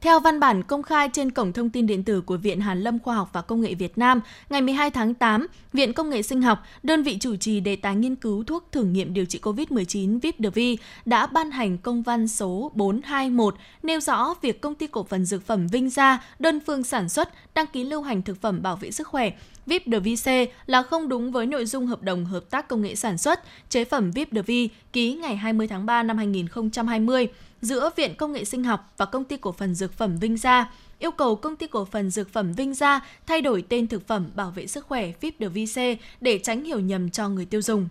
[0.00, 2.98] Theo văn bản công khai trên cổng thông tin điện tử của Viện Hàn Lâm
[2.98, 6.42] Khoa học và Công nghệ Việt Nam, ngày 12 tháng 8, Viện Công nghệ Sinh
[6.42, 10.20] học, đơn vị chủ trì đề tài nghiên cứu thuốc thử nghiệm điều trị COVID-19
[10.20, 15.24] Vipdervi đã ban hành công văn số 421 nêu rõ việc công ty cổ phần
[15.24, 18.76] dược phẩm Vinh Gia đơn phương sản xuất, đăng ký lưu hành thực phẩm bảo
[18.76, 19.30] vệ sức khỏe
[19.70, 20.30] VIP DVC
[20.66, 23.84] là không đúng với nội dung hợp đồng hợp tác công nghệ sản xuất chế
[23.84, 24.50] phẩm VIP DV
[24.92, 27.28] ký ngày 20 tháng 3 năm 2020
[27.62, 30.70] giữa Viện Công nghệ Sinh học và Công ty Cổ phần Dược phẩm Vinh Gia
[30.98, 34.30] yêu cầu công ty cổ phần dược phẩm Vinh Gia thay đổi tên thực phẩm
[34.34, 35.80] bảo vệ sức khỏe VIP DVC
[36.20, 37.88] để tránh hiểu nhầm cho người tiêu dùng.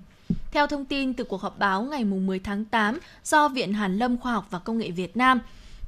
[0.52, 4.18] Theo thông tin từ cuộc họp báo ngày 10 tháng 8 do Viện Hàn Lâm
[4.18, 5.40] Khoa học và Công nghệ Việt Nam,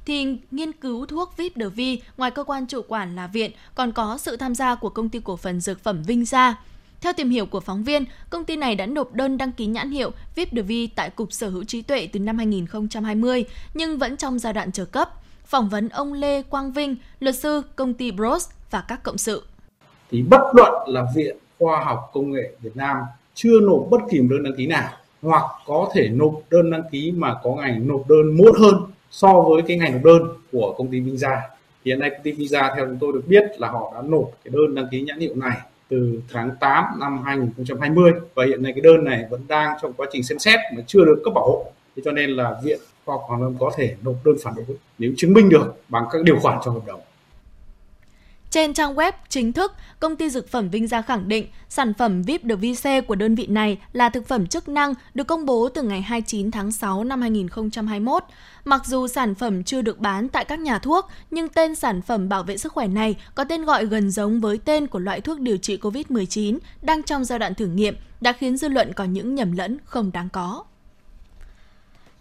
[0.06, 4.36] thì nghiên cứu thuốc Vipdervi ngoài cơ quan chủ quản là viện còn có sự
[4.36, 6.56] tham gia của công ty cổ phần dược phẩm Vinh Gia.
[7.00, 9.90] Theo tìm hiểu của phóng viên, công ty này đã nộp đơn đăng ký nhãn
[9.90, 14.52] hiệu Vipdervi tại Cục Sở hữu trí tuệ từ năm 2020 nhưng vẫn trong giai
[14.52, 15.10] đoạn chờ cấp.
[15.44, 19.42] Phỏng vấn ông Lê Quang Vinh, luật sư công ty Bros và các cộng sự.
[20.10, 22.96] Thì bất luận là Viện Khoa học Công nghệ Việt Nam
[23.34, 27.12] chưa nộp bất kỳ đơn đăng ký nào hoặc có thể nộp đơn đăng ký
[27.12, 28.74] mà có ngày nộp đơn muộn hơn
[29.12, 31.40] so với cái ngày nộp đơn của công ty Visa.
[31.84, 34.52] Hiện nay công ty Visa, theo chúng tôi được biết là họ đã nộp cái
[34.54, 38.80] đơn đăng ký nhãn hiệu này từ tháng 8 năm 2020 và hiện nay cái
[38.80, 41.72] đơn này vẫn đang trong quá trình xem xét mà chưa được cấp bảo hộ.
[41.96, 44.64] Thế cho nên là viện khoa học Hoàng Lâm có thể nộp đơn phản đối
[44.98, 47.00] nếu chứng minh được bằng các điều khoản trong hợp đồng.
[48.52, 52.22] Trên trang web chính thức, công ty dược phẩm Vinh Gia khẳng định sản phẩm
[52.22, 55.68] VIP de VC của đơn vị này là thực phẩm chức năng được công bố
[55.68, 58.24] từ ngày 29 tháng 6 năm 2021.
[58.64, 62.28] Mặc dù sản phẩm chưa được bán tại các nhà thuốc, nhưng tên sản phẩm
[62.28, 65.40] bảo vệ sức khỏe này có tên gọi gần giống với tên của loại thuốc
[65.40, 69.34] điều trị COVID-19 đang trong giai đoạn thử nghiệm, đã khiến dư luận có những
[69.34, 70.64] nhầm lẫn không đáng có.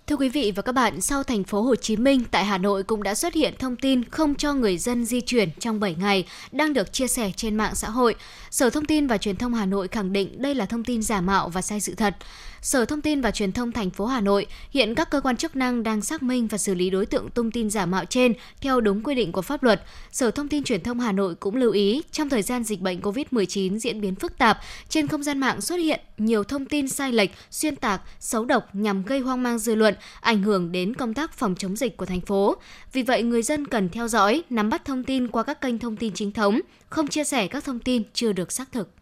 [0.08, 2.84] Thưa quý vị và các bạn, sau thành phố Hồ Chí Minh, tại Hà Nội
[2.84, 6.26] cũng đã xuất hiện thông tin không cho người dân di chuyển trong 7 ngày
[6.52, 8.16] đang được chia sẻ trên mạng xã hội.
[8.52, 11.22] Sở Thông tin và Truyền thông Hà Nội khẳng định đây là thông tin giả
[11.22, 12.16] mạo và sai sự thật.
[12.62, 15.56] Sở Thông tin và Truyền thông thành phố Hà Nội hiện các cơ quan chức
[15.56, 18.82] năng đang xác minh và xử lý đối tượng tung tin giả mạo trên theo
[18.82, 19.84] đúng quy định của pháp luật.
[20.12, 23.02] Sở Thông tin Truyền thông Hà Nội cũng lưu ý trong thời gian dịch bệnh
[23.02, 27.12] COVID-19 diễn biến phức tạp, trên không gian mạng xuất hiện nhiều thông tin sai
[27.12, 31.14] lệch, xuyên tạc, xấu độc nhằm gây hoang mang dư luận, ảnh hưởng đến công
[31.14, 32.56] tác phòng chống dịch của thành phố.
[32.94, 35.98] Vì vậy, người dân cần theo dõi, nắm bắt thông tin qua các kênh thông
[35.98, 39.01] tin chính thống, không chia sẻ các thông tin chưa được xác thực.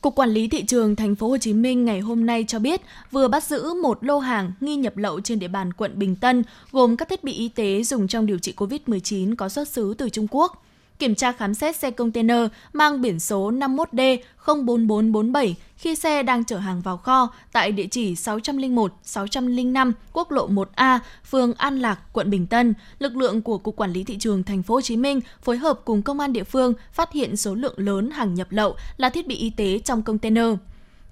[0.00, 2.80] Cục Quản lý thị trường thành phố Hồ Chí Minh ngày hôm nay cho biết
[3.10, 6.42] vừa bắt giữ một lô hàng nghi nhập lậu trên địa bàn quận Bình Tân,
[6.72, 10.08] gồm các thiết bị y tế dùng trong điều trị COVID-19 có xuất xứ từ
[10.08, 10.62] Trung Quốc
[11.00, 16.58] kiểm tra khám xét xe container mang biển số 51D 04447 khi xe đang chở
[16.58, 20.98] hàng vào kho tại địa chỉ 601, 605 quốc lộ 1A,
[21.30, 24.62] phường An Lạc, quận Bình Tân, lực lượng của Cục Quản lý thị trường thành
[24.62, 27.74] phố Hồ Chí Minh phối hợp cùng công an địa phương phát hiện số lượng
[27.76, 30.46] lớn hàng nhập lậu là thiết bị y tế trong container.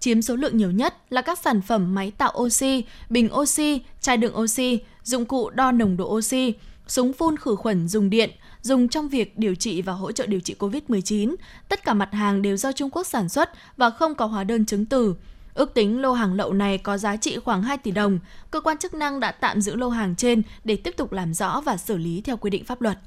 [0.01, 4.16] Chiếm số lượng nhiều nhất là các sản phẩm máy tạo oxy, bình oxy, chai
[4.16, 6.55] đựng oxy, dụng cụ đo nồng độ oxy,
[6.87, 8.31] súng phun khử khuẩn dùng điện,
[8.62, 11.35] dùng trong việc điều trị và hỗ trợ điều trị COVID-19.
[11.68, 14.66] Tất cả mặt hàng đều do Trung Quốc sản xuất và không có hóa đơn
[14.66, 15.14] chứng từ.
[15.55, 18.18] Ước tính lô hàng lậu này có giá trị khoảng 2 tỷ đồng.
[18.51, 21.61] Cơ quan chức năng đã tạm giữ lô hàng trên để tiếp tục làm rõ
[21.61, 22.99] và xử lý theo quy định pháp luật.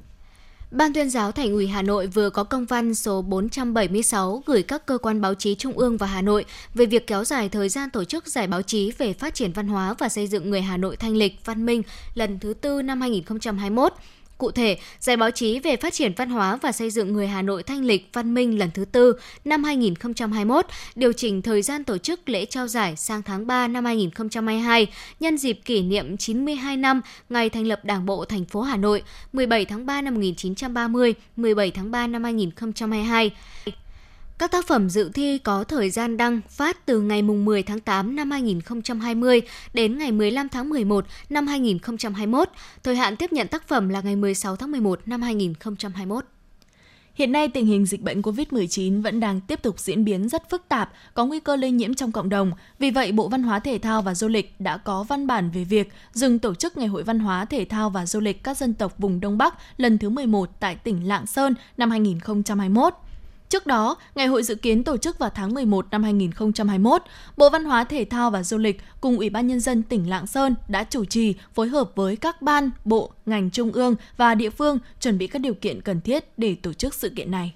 [0.71, 4.85] Ban tuyên giáo Thành ủy Hà Nội vừa có công văn số 476 gửi các
[4.85, 7.89] cơ quan báo chí trung ương và Hà Nội về việc kéo dài thời gian
[7.89, 10.77] tổ chức giải báo chí về phát triển văn hóa và xây dựng người Hà
[10.77, 11.83] Nội thanh lịch, văn minh
[12.13, 13.93] lần thứ tư năm 2021
[14.41, 17.41] Cụ thể, Giải báo chí về phát triển văn hóa và xây dựng người Hà
[17.41, 19.13] Nội thanh lịch văn minh lần thứ tư
[19.45, 23.86] năm 2021 điều chỉnh thời gian tổ chức lễ trao giải sang tháng 3 năm
[23.86, 24.88] 2022
[25.19, 29.04] nhân dịp kỷ niệm 92 năm ngày thành lập Đảng bộ thành phố Hà Nội
[29.34, 33.32] 17 tháng 3 năm 1930, 17 tháng 3 năm 2022.
[34.41, 38.15] Các tác phẩm dự thi có thời gian đăng phát từ ngày 10 tháng 8
[38.15, 39.41] năm 2020
[39.73, 42.49] đến ngày 15 tháng 11 năm 2021.
[42.84, 46.25] Thời hạn tiếp nhận tác phẩm là ngày 16 tháng 11 năm 2021.
[47.13, 50.69] Hiện nay tình hình dịch bệnh COVID-19 vẫn đang tiếp tục diễn biến rất phức
[50.69, 52.51] tạp, có nguy cơ lây nhiễm trong cộng đồng.
[52.80, 55.63] Vì vậy, Bộ Văn hóa Thể thao và Du lịch đã có văn bản về
[55.63, 58.73] việc dừng tổ chức Ngày hội Văn hóa Thể thao và Du lịch các dân
[58.73, 62.93] tộc vùng Đông Bắc lần thứ 11 tại tỉnh Lạng Sơn năm 2021.
[63.51, 67.01] Trước đó, ngày hội dự kiến tổ chức vào tháng 11 năm 2021,
[67.37, 70.27] Bộ Văn hóa Thể thao và Du lịch cùng Ủy ban Nhân dân tỉnh Lạng
[70.27, 74.49] Sơn đã chủ trì phối hợp với các ban, bộ, ngành trung ương và địa
[74.49, 77.53] phương chuẩn bị các điều kiện cần thiết để tổ chức sự kiện này.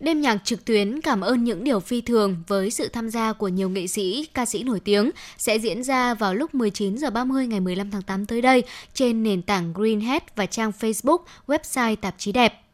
[0.00, 3.48] Đêm nhạc trực tuyến cảm ơn những điều phi thường với sự tham gia của
[3.48, 7.46] nhiều nghệ sĩ, ca sĩ nổi tiếng sẽ diễn ra vào lúc 19 h 30
[7.46, 8.62] ngày 15 tháng 8 tới đây
[8.94, 12.67] trên nền tảng Greenhead và trang Facebook, website tạp chí đẹp.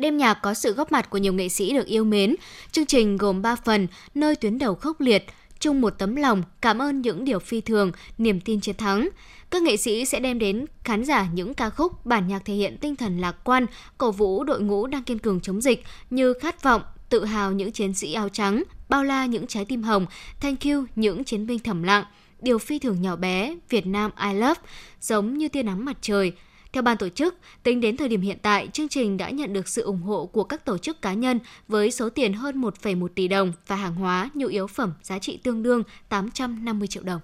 [0.00, 2.36] Đêm nhạc có sự góp mặt của nhiều nghệ sĩ được yêu mến.
[2.72, 5.26] Chương trình gồm 3 phần, nơi tuyến đầu khốc liệt,
[5.58, 9.08] chung một tấm lòng, cảm ơn những điều phi thường, niềm tin chiến thắng.
[9.50, 12.76] Các nghệ sĩ sẽ đem đến khán giả những ca khúc, bản nhạc thể hiện
[12.80, 13.66] tinh thần lạc quan,
[13.98, 17.72] cổ vũ đội ngũ đang kiên cường chống dịch như Khát vọng, Tự hào những
[17.72, 20.06] chiến sĩ áo trắng, Bao la những trái tim hồng,
[20.40, 22.04] Thank you những chiến binh thầm lặng,
[22.40, 24.60] Điều phi thường nhỏ bé, Việt Nam I love,
[25.00, 26.32] giống như tia nắng mặt trời,
[26.72, 29.68] theo ban tổ chức, tính đến thời điểm hiện tại, chương trình đã nhận được
[29.68, 33.28] sự ủng hộ của các tổ chức cá nhân với số tiền hơn 1,1 tỷ
[33.28, 37.20] đồng và hàng hóa nhu yếu phẩm giá trị tương đương 850 triệu đồng.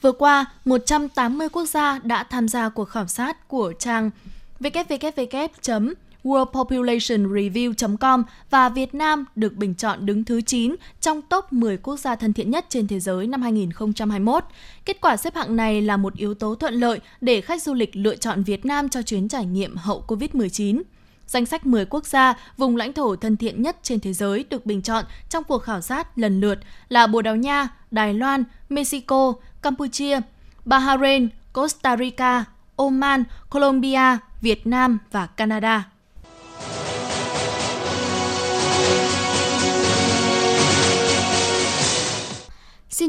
[0.00, 4.10] Vừa qua, 180 quốc gia đã tham gia cuộc khảo sát của trang
[4.60, 11.96] www worldpopulationreview.com và Việt Nam được bình chọn đứng thứ 9 trong top 10 quốc
[11.96, 14.44] gia thân thiện nhất trên thế giới năm 2021.
[14.84, 17.96] Kết quả xếp hạng này là một yếu tố thuận lợi để khách du lịch
[17.96, 20.82] lựa chọn Việt Nam cho chuyến trải nghiệm hậu COVID-19.
[21.26, 24.66] Danh sách 10 quốc gia, vùng lãnh thổ thân thiện nhất trên thế giới được
[24.66, 29.32] bình chọn trong cuộc khảo sát lần lượt là Bồ Đào Nha, Đài Loan, Mexico,
[29.62, 30.20] Campuchia,
[30.64, 32.44] Bahrain, Costa Rica,
[32.76, 35.90] Oman, Colombia, Việt Nam và Canada.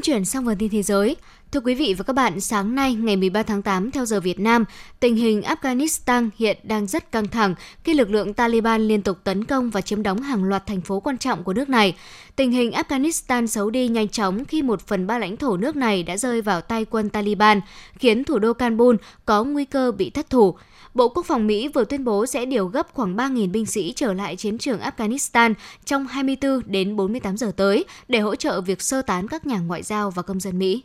[0.01, 1.15] Xin chuyển sang phần tin thế giới.
[1.51, 4.39] Thưa quý vị và các bạn, sáng nay ngày 13 tháng 8 theo giờ Việt
[4.39, 4.65] Nam,
[4.99, 9.45] tình hình Afghanistan hiện đang rất căng thẳng khi lực lượng Taliban liên tục tấn
[9.45, 11.95] công và chiếm đóng hàng loạt thành phố quan trọng của nước này.
[12.35, 16.03] Tình hình Afghanistan xấu đi nhanh chóng khi một phần ba lãnh thổ nước này
[16.03, 17.61] đã rơi vào tay quân Taliban,
[17.99, 20.55] khiến thủ đô Kabul có nguy cơ bị thất thủ.
[20.93, 24.13] Bộ Quốc phòng Mỹ vừa tuyên bố sẽ điều gấp khoảng 3.000 binh sĩ trở
[24.13, 25.53] lại chiến trường Afghanistan
[25.85, 29.83] trong 24 đến 48 giờ tới để hỗ trợ việc sơ tán các nhà ngoại
[29.83, 30.83] giao và công dân Mỹ.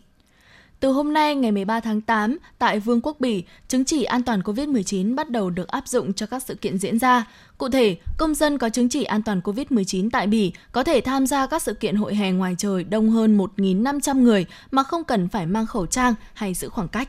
[0.80, 4.40] Từ hôm nay ngày 13 tháng 8, tại Vương quốc Bỉ, chứng chỉ an toàn
[4.40, 7.26] COVID-19 bắt đầu được áp dụng cho các sự kiện diễn ra.
[7.58, 11.26] Cụ thể, công dân có chứng chỉ an toàn COVID-19 tại Bỉ có thể tham
[11.26, 15.28] gia các sự kiện hội hè ngoài trời đông hơn 1.500 người mà không cần
[15.28, 17.08] phải mang khẩu trang hay giữ khoảng cách.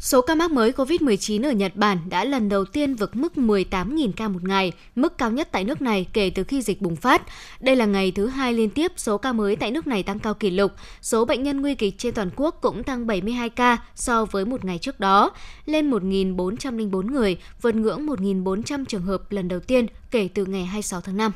[0.00, 4.12] Số ca mắc mới COVID-19 ở Nhật Bản đã lần đầu tiên vượt mức 18.000
[4.16, 7.22] ca một ngày, mức cao nhất tại nước này kể từ khi dịch bùng phát.
[7.60, 10.34] Đây là ngày thứ hai liên tiếp số ca mới tại nước này tăng cao
[10.34, 10.72] kỷ lục.
[11.02, 14.64] Số bệnh nhân nguy kịch trên toàn quốc cũng tăng 72 ca so với một
[14.64, 15.30] ngày trước đó,
[15.66, 21.00] lên 1.404 người, vượt ngưỡng 1.400 trường hợp lần đầu tiên kể từ ngày 26
[21.00, 21.32] tháng 5.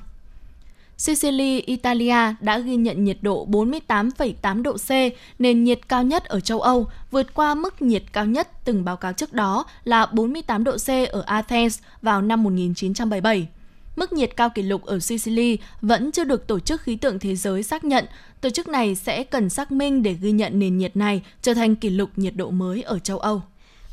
[1.02, 4.90] Sicily, Italia đã ghi nhận nhiệt độ 48,8 độ C,
[5.38, 8.96] nền nhiệt cao nhất ở châu Âu, vượt qua mức nhiệt cao nhất từng báo
[8.96, 13.48] cáo trước đó là 48 độ C ở Athens vào năm 1977.
[13.96, 17.36] Mức nhiệt cao kỷ lục ở Sicily vẫn chưa được Tổ chức Khí tượng Thế
[17.36, 18.04] giới xác nhận.
[18.40, 21.76] Tổ chức này sẽ cần xác minh để ghi nhận nền nhiệt này trở thành
[21.76, 23.42] kỷ lục nhiệt độ mới ở châu Âu.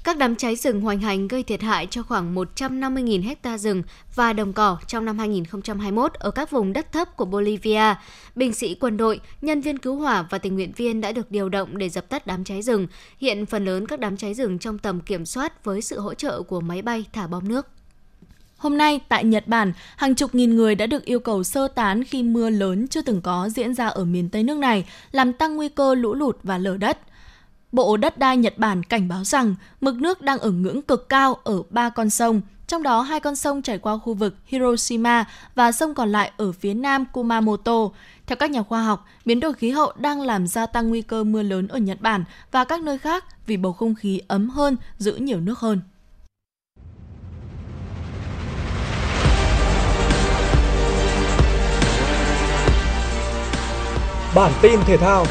[0.03, 3.83] Các đám cháy rừng hoành hành gây thiệt hại cho khoảng 150.000 hecta rừng
[4.15, 7.95] và đồng cỏ trong năm 2021 ở các vùng đất thấp của Bolivia.
[8.35, 11.49] Binh sĩ quân đội, nhân viên cứu hỏa và tình nguyện viên đã được điều
[11.49, 12.87] động để dập tắt đám cháy rừng.
[13.17, 16.41] Hiện phần lớn các đám cháy rừng trong tầm kiểm soát với sự hỗ trợ
[16.41, 17.67] của máy bay thả bom nước.
[18.57, 22.03] Hôm nay, tại Nhật Bản, hàng chục nghìn người đã được yêu cầu sơ tán
[22.03, 25.55] khi mưa lớn chưa từng có diễn ra ở miền Tây nước này, làm tăng
[25.55, 26.97] nguy cơ lũ lụt và lở đất.
[27.71, 31.33] Bộ Đất đai Nhật Bản cảnh báo rằng mực nước đang ở ngưỡng cực cao
[31.43, 35.71] ở ba con sông, trong đó hai con sông chảy qua khu vực Hiroshima và
[35.71, 37.89] sông còn lại ở phía nam Kumamoto.
[38.27, 41.23] Theo các nhà khoa học, biến đổi khí hậu đang làm gia tăng nguy cơ
[41.23, 44.77] mưa lớn ở Nhật Bản và các nơi khác vì bầu không khí ấm hơn,
[44.97, 45.81] giữ nhiều nước hơn.
[54.35, 55.25] Bản tin thể thao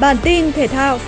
[0.00, 0.98] Bản tin thể thao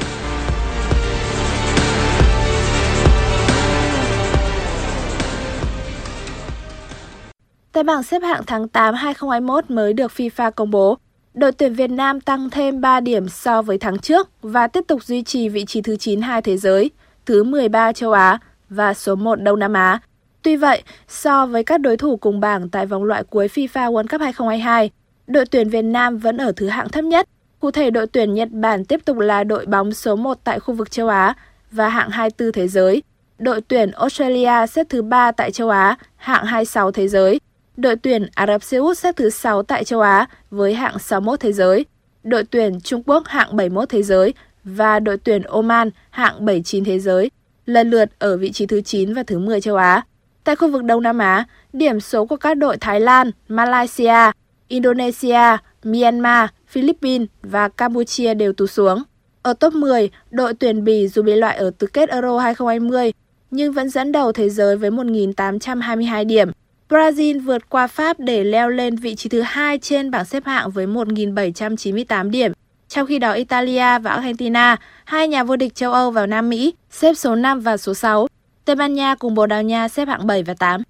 [7.75, 10.99] Tại bảng xếp hạng tháng 8 2021 mới được FIFA công bố,
[11.35, 15.05] đội tuyển Việt Nam tăng thêm 3 điểm so với tháng trước và tiếp tục
[15.05, 16.91] duy trì vị trí thứ 92 thế giới,
[17.27, 20.01] thứ 13 châu Á và số 1 Đông Nam Á.
[20.43, 24.07] Tuy vậy, so với các đối thủ cùng bảng tại vòng loại cuối FIFA World
[24.07, 24.91] Cup 2022,
[25.27, 27.29] đội tuyển Việt Nam vẫn ở thứ hạng thấp nhất.
[27.61, 30.75] Cụ thể, đội tuyển Nhật Bản tiếp tục là đội bóng số 1 tại khu
[30.75, 31.35] vực châu Á
[31.71, 33.03] và hạng 24 thế giới.
[33.39, 37.41] Đội tuyển Australia xếp thứ 3 tại châu Á, hạng 26 thế giới.
[37.77, 41.41] Đội tuyển Ả Rập Xê Út xếp thứ 6 tại châu Á với hạng 61
[41.41, 41.85] thế giới.
[42.23, 44.35] Đội tuyển Trung Quốc hạng 71 thế giới
[44.65, 47.31] và đội tuyển Oman hạng 79 thế giới,
[47.67, 50.03] lần lượt ở vị trí thứ 9 và thứ 10 châu Á.
[50.45, 54.31] Tại khu vực Đông Nam Á, điểm số của các đội Thái Lan, Malaysia,
[54.69, 59.03] Indonesia, Myanmar, Philippines và Campuchia đều tụt xuống.
[59.43, 63.13] Ở top 10, đội tuyển Bỉ dù bị loại ở tứ kết Euro 2020
[63.51, 66.51] nhưng vẫn dẫn đầu thế giới với 1.822 điểm–
[66.89, 70.71] Brazil vượt qua Pháp để leo lên vị trí thứ hai trên bảng xếp hạng
[70.71, 72.53] với 1.798 điểm.
[72.89, 76.75] Trong khi đó Italia và Argentina, hai nhà vô địch châu Âu vào Nam Mỹ,
[76.91, 78.27] xếp số 5 và số 6.
[78.65, 80.83] Tây Ban Nha cùng Bồ Đào Nha xếp hạng 7 và 8.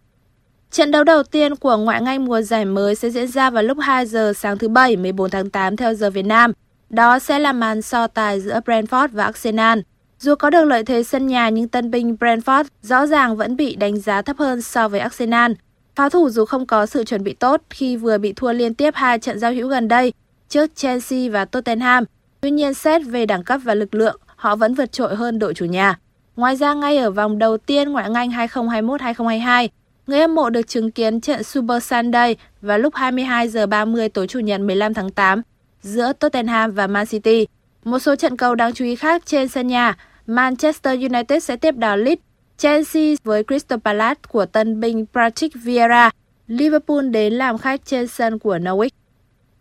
[0.70, 3.78] Trận đấu đầu tiên của ngoại ngay mùa giải mới sẽ diễn ra vào lúc
[3.80, 6.52] 2 giờ sáng thứ Bảy 14 tháng 8 theo giờ Việt Nam.
[6.90, 9.78] Đó sẽ là màn so tài giữa Brentford và Arsenal.
[10.18, 13.76] Dù có được lợi thế sân nhà nhưng tân binh Brentford rõ ràng vẫn bị
[13.76, 15.52] đánh giá thấp hơn so với Arsenal.
[15.96, 18.94] Pháo thủ dù không có sự chuẩn bị tốt khi vừa bị thua liên tiếp
[18.94, 20.12] hai trận giao hữu gần đây
[20.48, 22.04] trước Chelsea và Tottenham,
[22.40, 25.54] tuy nhiên xét về đẳng cấp và lực lượng, họ vẫn vượt trội hơn đội
[25.54, 25.98] chủ nhà.
[26.36, 29.68] Ngoài ra, ngay ở vòng đầu tiên ngoại hạng Anh 2021-2022,
[30.06, 34.26] người hâm mộ được chứng kiến trận Super Sunday vào lúc 22 giờ 30 tối
[34.26, 35.42] Chủ nhật 15 tháng 8
[35.82, 37.46] giữa Tottenham và Man City.
[37.84, 41.76] Một số trận cầu đáng chú ý khác trên sân nhà, Manchester United sẽ tiếp
[41.76, 42.22] đón Leeds,
[42.58, 46.10] Chelsea với Crystal Palace của tân binh Patrick Vieira,
[46.46, 48.88] Liverpool đến làm khách trên sân của Norwich.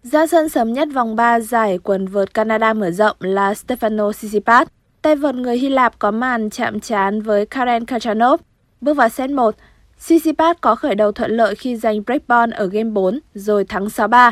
[0.04, 4.68] Ra sân sớm nhất vòng 3 giải quần vợt Canada mở rộng là Stefano Tsitsipas.
[5.02, 8.42] Tay vợt người Hy Lạp có màn chạm trán với Karen Khachanov.
[8.82, 9.56] Bước vào set 1,
[10.00, 13.86] Tsitsipas có khởi đầu thuận lợi khi giành break ball ở game 4 rồi thắng
[13.86, 14.32] 6-3.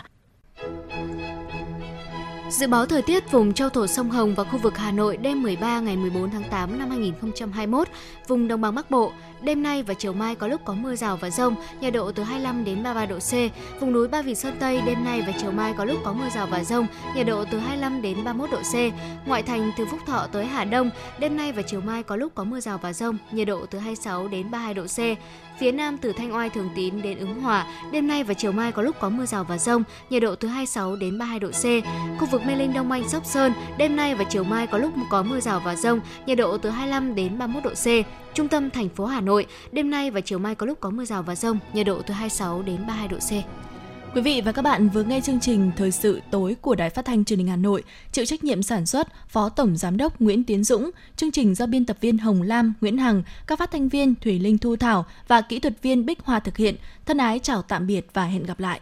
[2.51, 5.43] Dự báo thời tiết vùng châu thổ sông Hồng và khu vực Hà Nội đêm
[5.43, 7.87] 13 ngày 14 tháng 8 năm 2021,
[8.27, 9.11] vùng đồng bằng Bắc Bộ,
[9.41, 12.23] đêm nay và chiều mai có lúc có mưa rào và rông, nhiệt độ từ
[12.23, 13.31] 25 đến 33 độ C.
[13.81, 16.29] Vùng núi Ba Vì Sơn Tây đêm nay và chiều mai có lúc có mưa
[16.35, 18.75] rào và rông, nhiệt độ từ 25 đến 31 độ C.
[19.27, 22.35] Ngoại thành từ Phúc Thọ tới Hà Đông, đêm nay và chiều mai có lúc
[22.35, 24.99] có mưa rào và rông, nhiệt độ từ 26 đến 32 độ C.
[25.61, 28.71] Phía Nam từ Thanh Oai Thường Tín đến Ứng Hòa, đêm nay và chiều mai
[28.71, 31.63] có lúc có mưa rào và rông, nhiệt độ từ 26 đến 32 độ C.
[32.19, 34.93] Khu vực Mê Linh Đông Anh Sóc Sơn, đêm nay và chiều mai có lúc
[35.09, 37.87] có mưa rào và rông, nhiệt độ từ 25 đến 31 độ C.
[38.33, 41.05] Trung tâm thành phố Hà Nội, đêm nay và chiều mai có lúc có mưa
[41.05, 43.31] rào và rông, nhiệt độ từ 26 đến 32 độ C.
[44.15, 47.05] Quý vị và các bạn vừa nghe chương trình Thời sự tối của Đài Phát
[47.05, 50.43] thanh Truyền hình Hà Nội, chịu trách nhiệm sản xuất Phó Tổng Giám đốc Nguyễn
[50.43, 53.89] Tiến Dũng, chương trình do biên tập viên Hồng Lam, Nguyễn Hằng, các phát thanh
[53.89, 56.75] viên Thủy Linh Thu Thảo và kỹ thuật viên Bích Hoa thực hiện.
[57.05, 58.81] Thân ái chào tạm biệt và hẹn gặp lại.